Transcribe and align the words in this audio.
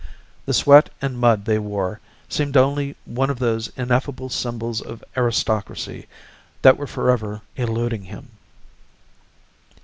The 0.47 0.53
sweat 0.55 0.89
and 0.99 1.19
mud 1.19 1.45
they 1.45 1.59
wore 1.59 1.99
seemed 2.27 2.57
only 2.57 2.95
one 3.05 3.29
of 3.29 3.37
those 3.37 3.67
ineffable 3.77 4.29
symbols 4.29 4.81
of 4.81 5.03
aristocracy 5.15 6.07
that 6.63 6.75
were 6.75 6.87
forever 6.87 7.41
eluding 7.55 8.05
him. 8.05 8.31